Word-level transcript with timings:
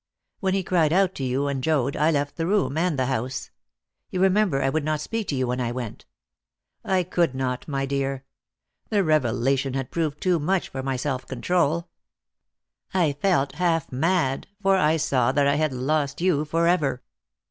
When 0.39 0.55
he 0.55 0.63
cried 0.63 0.91
out 0.91 1.13
to 1.13 1.23
you 1.23 1.45
and 1.47 1.63
Joad, 1.63 1.95
I 1.95 2.09
left 2.09 2.35
the 2.35 2.47
room, 2.47 2.75
and 2.75 2.97
the 2.97 3.05
house. 3.05 3.51
You 4.09 4.19
remember, 4.19 4.63
I 4.63 4.67
would 4.69 4.83
not 4.83 4.99
speak 4.99 5.27
to 5.27 5.35
you 5.35 5.45
when 5.45 5.61
I 5.61 5.71
went. 5.71 6.05
I 6.83 7.03
could 7.03 7.35
not, 7.35 7.67
my 7.67 7.85
dear; 7.85 8.25
the 8.89 9.03
revelation 9.03 9.75
had 9.75 9.91
proved 9.91 10.19
too 10.19 10.39
much 10.39 10.69
for 10.69 10.81
my 10.81 10.95
self 10.95 11.27
control. 11.27 11.87
I 12.95 13.13
felt 13.13 13.51
half 13.51 13.91
mad, 13.91 14.47
for 14.59 14.75
I 14.75 14.97
saw 14.97 15.31
that 15.33 15.45
I 15.45 15.53
had 15.57 15.71
lost 15.71 16.19
you 16.19 16.45
for 16.45 16.65
ever." 16.67 17.03